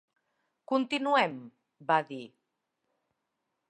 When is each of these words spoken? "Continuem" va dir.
"Continuem" 0.71 1.37
va 1.93 2.01
dir. 2.11 2.23